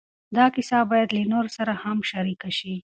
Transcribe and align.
دا 0.37 0.45
کیسه 0.55 0.79
باید 0.91 1.09
له 1.17 1.21
نورو 1.31 1.49
سره 1.57 1.73
هم 1.83 1.97
شریکه 2.11 2.49
شي. 2.57 2.75